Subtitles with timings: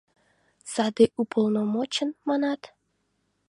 [0.73, 2.61] Саде уполномочын, манат?